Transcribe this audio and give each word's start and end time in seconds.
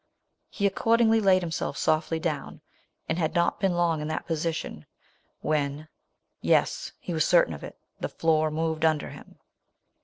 He 0.49 0.65
accordingly 0.65 1.19
laid 1.19 1.43
himself 1.43 1.77
softly 1.77 2.17
down, 2.19 2.61
and 3.07 3.19
had 3.19 3.35
not 3.35 3.59
been 3.59 3.75
long 3.75 4.01
in 4.01 4.07
that 4.07 4.25
position 4.25 4.87
when— 5.41 5.89
yes— 6.41 6.91
he 6.99 7.13
was 7.13 7.23
certain 7.23 7.53
of 7.53 7.63
it— 7.63 7.77
the 7.99 8.09
floor 8.09 8.49
moved 8.49 8.83
under 8.83 9.11
him 9.11 9.37